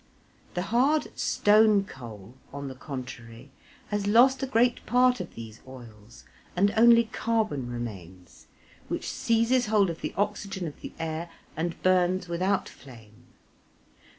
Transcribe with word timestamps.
The 0.55 0.63
hard 0.73 1.15
stone 1.15 1.83
coal, 1.83 2.33
on 2.51 2.69
the 2.69 2.73
contrary, 2.73 3.51
has 3.89 4.07
lost 4.07 4.41
a 4.41 4.47
great 4.47 4.83
part 4.87 5.19
of 5.19 5.35
these 5.35 5.61
oils, 5.67 6.23
and 6.55 6.73
only 6.75 7.03
carbon 7.03 7.69
remains, 7.71 8.47
which 8.87 9.07
seizes 9.07 9.67
hold 9.67 9.91
of 9.91 10.01
the 10.01 10.15
oxygen 10.17 10.65
of 10.67 10.81
the 10.81 10.93
air 10.97 11.29
and 11.55 11.79
burns 11.83 12.27
without 12.27 12.67
flame. 12.67 13.27